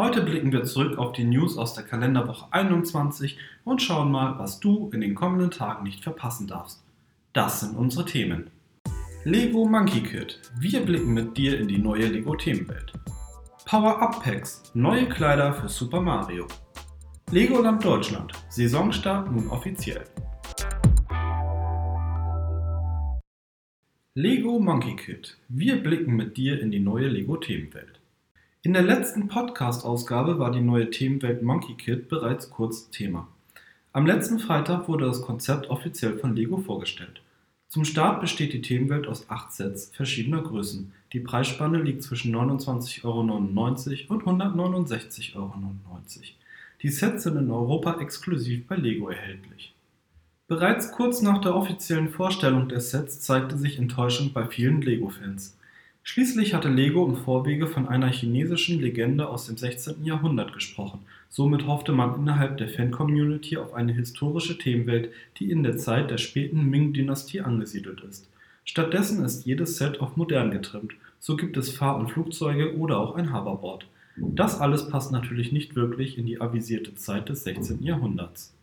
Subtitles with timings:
[0.00, 4.58] Heute blicken wir zurück auf die News aus der Kalenderwoche 21 und schauen mal, was
[4.58, 6.82] du in den kommenden Tagen nicht verpassen darfst.
[7.34, 8.48] Das sind unsere Themen.
[9.24, 10.40] Lego Monkey Kit.
[10.58, 12.94] Wir blicken mit dir in die neue Lego Themenwelt.
[13.66, 14.62] Power-Up Packs.
[14.72, 16.46] Neue Kleider für Super Mario.
[17.30, 18.32] Legoland Deutschland.
[18.48, 20.04] Saisonstart nun offiziell.
[24.14, 25.36] Lego Monkey Kit.
[25.50, 27.99] Wir blicken mit dir in die neue Lego Themenwelt.
[28.62, 33.26] In der letzten Podcast-Ausgabe war die neue Themenwelt Monkey Kid bereits kurz Thema.
[33.94, 37.22] Am letzten Freitag wurde das Konzept offiziell von Lego vorgestellt.
[37.68, 40.92] Zum Start besteht die Themenwelt aus acht Sets verschiedener Größen.
[41.14, 45.54] Die Preisspanne liegt zwischen 29,99 Euro und 169,99 Euro.
[46.82, 49.74] Die Sets sind in Europa exklusiv bei Lego erhältlich.
[50.48, 55.56] Bereits kurz nach der offiziellen Vorstellung der Sets zeigte sich Enttäuschung bei vielen Lego-Fans.
[56.02, 60.04] Schließlich hatte Lego im Vorwege von einer chinesischen Legende aus dem 16.
[60.04, 65.76] Jahrhundert gesprochen, somit hoffte man innerhalb der Fan-Community auf eine historische Themenwelt, die in der
[65.76, 68.28] Zeit der späten Ming-Dynastie angesiedelt ist.
[68.64, 73.14] Stattdessen ist jedes Set auf modern getrimmt, so gibt es Fahr- und Flugzeuge oder auch
[73.14, 73.86] ein Hoverboard.
[74.16, 77.82] Das alles passt natürlich nicht wirklich in die avisierte Zeit des 16.
[77.82, 78.54] Jahrhunderts.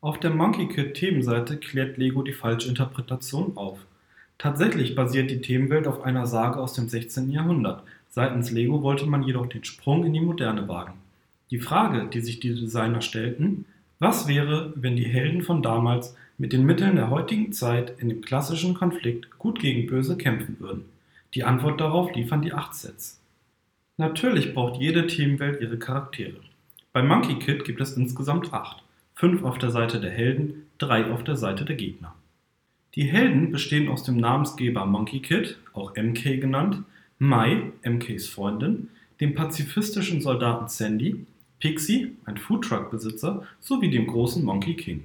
[0.00, 3.78] Auf der Monkey Kid Themenseite klärt Lego die falsche Interpretation auf.
[4.42, 7.30] Tatsächlich basiert die Themenwelt auf einer Sage aus dem 16.
[7.30, 7.84] Jahrhundert.
[8.08, 10.94] Seitens Lego wollte man jedoch den Sprung in die Moderne wagen.
[11.52, 13.66] Die Frage, die sich die Designer stellten,
[14.00, 18.20] was wäre, wenn die Helden von damals mit den Mitteln der heutigen Zeit in dem
[18.20, 20.86] klassischen Konflikt gut gegen böse kämpfen würden?
[21.34, 23.20] Die Antwort darauf liefern die 8 Sets.
[23.96, 26.40] Natürlich braucht jede Themenwelt ihre Charaktere.
[26.92, 28.82] Bei Monkey Kid gibt es insgesamt 8.
[29.14, 32.16] 5 auf der Seite der Helden, 3 auf der Seite der Gegner.
[32.94, 36.82] Die Helden bestehen aus dem Namensgeber Monkey Kid, auch MK genannt,
[37.18, 41.24] Mai, MKs Freundin, dem pazifistischen Soldaten Sandy,
[41.58, 45.04] Pixie, ein Foodtruck-Besitzer, sowie dem großen Monkey King.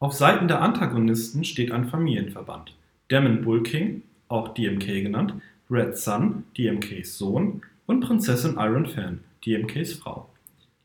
[0.00, 2.74] Auf Seiten der Antagonisten steht ein Familienverband.
[3.10, 5.34] Demon Bull King, auch DMK genannt,
[5.70, 10.28] Red Sun, DMKs Sohn und Prinzessin Iron Fan, DMKs Frau.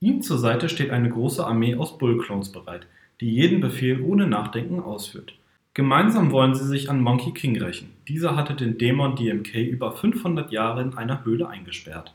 [0.00, 2.88] Ihm zur Seite steht eine große Armee aus Bull-Clones bereit,
[3.20, 5.34] die jeden Befehl ohne Nachdenken ausführt.
[5.74, 7.94] Gemeinsam wollen sie sich an Monkey King rächen.
[8.06, 12.12] Dieser hatte den Dämon DMK über 500 Jahre in einer Höhle eingesperrt.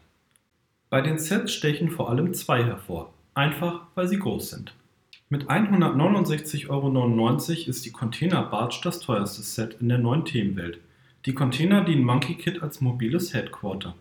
[0.92, 4.76] Bei den Sets stechen vor allem zwei hervor, einfach weil sie groß sind.
[5.30, 10.80] Mit 169,99 Euro ist die Container Barge das teuerste Set in der neuen Themenwelt.
[11.26, 13.96] Die Container dienen Monkey Kid als mobiles Headquarter.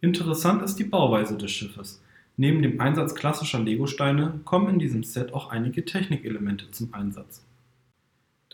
[0.00, 2.02] Interessant ist die Bauweise des Schiffes.
[2.38, 7.44] Neben dem Einsatz klassischer Lego-Steine kommen in diesem Set auch einige Technikelemente zum Einsatz.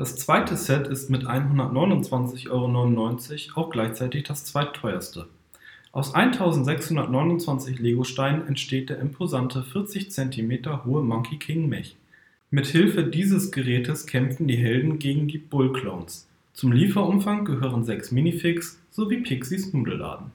[0.00, 5.27] Das zweite Set ist mit 129,99 Euro auch gleichzeitig das zweitteuerste.
[5.93, 11.99] Aus 1629 Lego-Steinen entsteht der imposante 40 cm hohe Monkey King Mech.
[12.50, 16.27] Mit Hilfe dieses Gerätes kämpfen die Helden gegen die Bull Clones.
[16.55, 20.31] Zum Lieferumfang gehören sechs Minifigs sowie Pixies Nudelladen.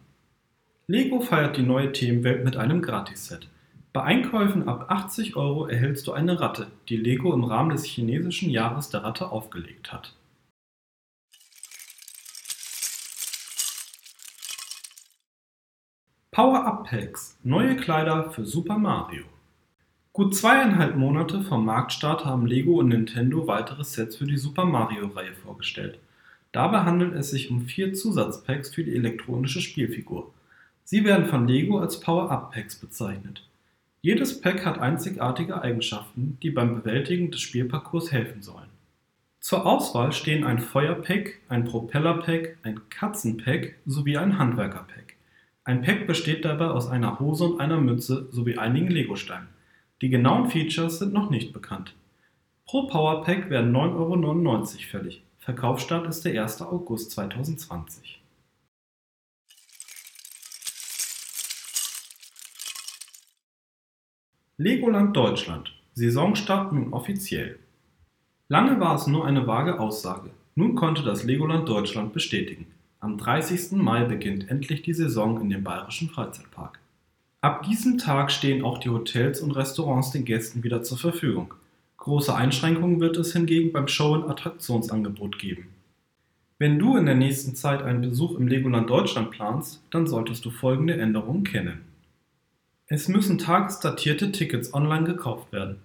[0.85, 3.47] Lego feiert die neue Themenwelt mit einem Gratis-Set.
[3.95, 8.49] Bei Einkäufen ab 80 Euro erhältst du eine Ratte, die Lego im Rahmen des chinesischen
[8.49, 10.13] Jahres der Ratte aufgelegt hat.
[16.31, 19.23] Power-Up-Packs– Neue Kleider für Super Mario
[20.11, 25.35] Gut zweieinhalb Monate vom Marktstart haben Lego und Nintendo weitere Sets für die Super Mario-Reihe
[25.35, 25.99] vorgestellt.
[26.51, 30.33] Dabei handelt es sich um vier Zusatzpacks für die elektronische Spielfigur.
[30.83, 33.47] Sie werden von Lego als Power-Up-Packs bezeichnet.
[34.05, 38.69] Jedes Pack hat einzigartige Eigenschaften, die beim Bewältigen des Spielparcours helfen sollen.
[39.39, 45.15] Zur Auswahl stehen ein Feuerpack, ein Propellerpack, ein Katzenpack sowie ein Handwerkerpack.
[45.63, 49.47] Ein Pack besteht dabei aus einer Hose und einer Mütze sowie einigen Legosteinen.
[50.03, 51.95] Die genauen Features sind noch nicht bekannt.
[52.67, 55.23] Pro Powerpack werden 9,99 Euro fällig.
[55.39, 56.61] Verkaufsstart ist der 1.
[56.61, 58.21] August 2020.
[64.57, 65.73] Legoland Deutschland.
[65.95, 67.59] Saisonstart nun offiziell.
[68.47, 70.29] Lange war es nur eine vage Aussage.
[70.55, 72.67] Nun konnte das Legoland Deutschland bestätigen.
[73.01, 73.73] Am 30.
[73.73, 76.79] Mai beginnt endlich die Saison in dem bayerischen Freizeitpark.
[77.41, 81.53] Ab diesem Tag stehen auch die Hotels und Restaurants den Gästen wieder zur Verfügung.
[81.97, 85.67] Große Einschränkungen wird es hingegen beim Show- und Attraktionsangebot geben.
[86.59, 90.49] Wenn du in der nächsten Zeit einen Besuch im Legoland Deutschland planst, dann solltest du
[90.49, 91.81] folgende Änderungen kennen.
[92.87, 95.77] Es müssen tagesdatierte Tickets online gekauft werden.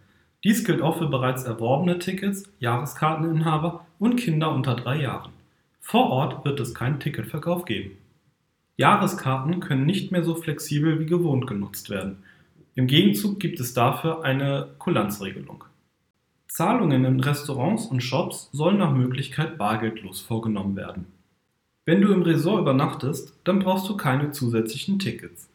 [0.44, 5.32] Dies gilt auch für bereits erworbene Tickets, Jahreskarteninhaber und Kinder unter drei Jahren.
[5.80, 7.96] Vor Ort wird es keinen Ticketverkauf geben.
[8.76, 12.22] Jahreskarten können nicht mehr so flexibel wie gewohnt genutzt werden.
[12.74, 15.64] Im Gegenzug gibt es dafür eine Kulanzregelung.
[16.48, 21.06] Zahlungen in Restaurants und Shops sollen nach Möglichkeit bargeldlos vorgenommen werden.
[21.84, 25.49] Wenn du im Resort übernachtest, dann brauchst du keine zusätzlichen Tickets.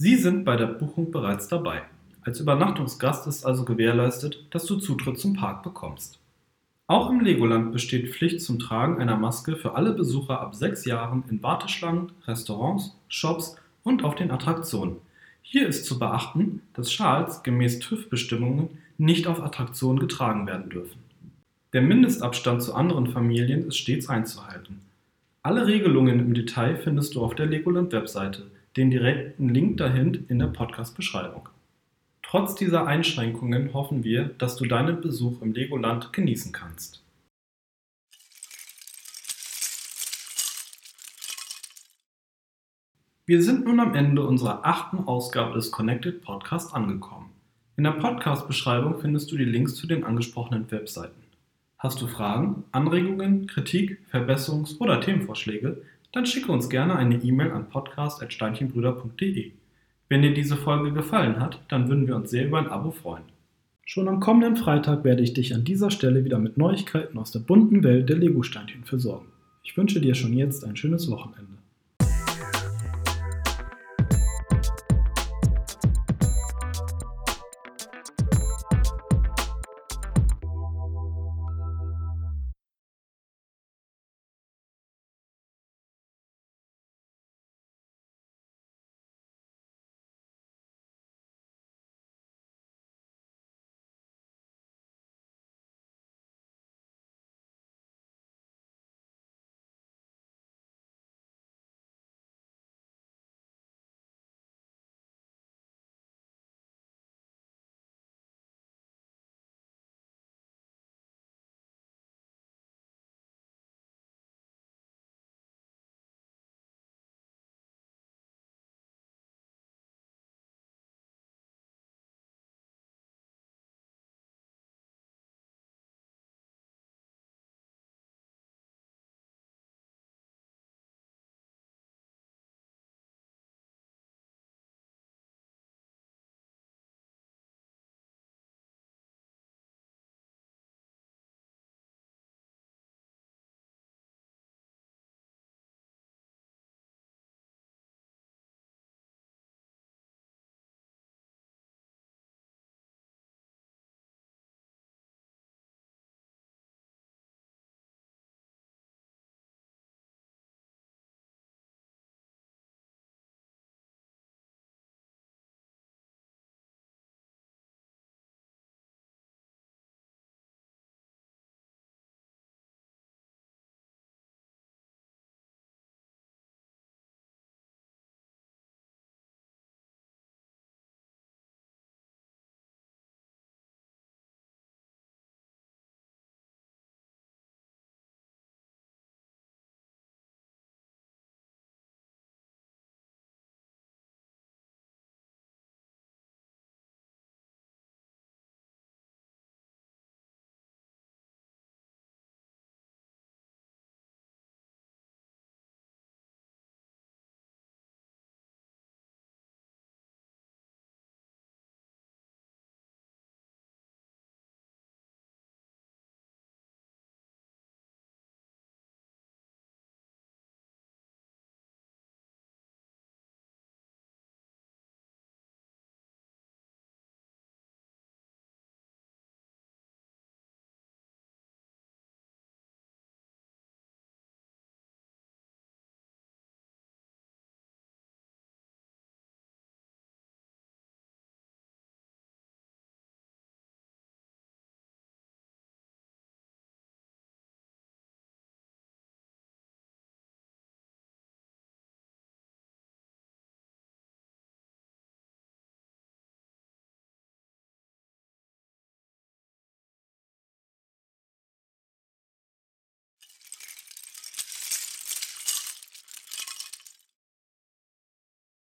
[0.00, 1.82] Sie sind bei der Buchung bereits dabei.
[2.22, 6.20] Als Übernachtungsgast ist also gewährleistet, dass du Zutritt zum Park bekommst.
[6.86, 11.24] Auch im Legoland besteht Pflicht zum Tragen einer Maske für alle Besucher ab sechs Jahren
[11.28, 14.98] in Warteschlangen, Restaurants, Shops und auf den Attraktionen.
[15.42, 21.02] Hier ist zu beachten, dass Schals gemäß TÜV-Bestimmungen nicht auf Attraktionen getragen werden dürfen.
[21.72, 24.78] Der Mindestabstand zu anderen Familien ist stets einzuhalten.
[25.42, 28.44] Alle Regelungen im Detail findest du auf der Legoland-Webseite,
[28.76, 31.48] den direkten Link dahin in der Podcast-Beschreibung.
[32.22, 37.02] Trotz dieser Einschränkungen hoffen wir, dass du deinen Besuch im Legoland genießen kannst.
[43.24, 47.30] Wir sind nun am Ende unserer achten Ausgabe des Connected Podcast angekommen.
[47.76, 51.22] In der Podcast-Beschreibung findest du die Links zu den angesprochenen Webseiten.
[51.78, 55.82] Hast du Fragen, Anregungen, Kritik, Verbesserungs- oder Themenvorschläge?
[56.12, 59.52] Dann schicke uns gerne eine E-Mail an podcast.steinchenbrüder.de.
[60.08, 63.24] Wenn dir diese Folge gefallen hat, dann würden wir uns sehr über ein Abo freuen.
[63.84, 67.40] Schon am kommenden Freitag werde ich dich an dieser Stelle wieder mit Neuigkeiten aus der
[67.40, 69.26] bunten Welt der Lego-Steinchen versorgen.
[69.62, 71.57] Ich wünsche dir schon jetzt ein schönes Wochenende.